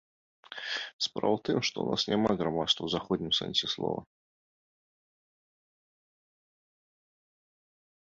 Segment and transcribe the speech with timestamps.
[1.05, 4.03] Справа ў тым, што ў нас няма грамадства ў заходнім сэнсе слова.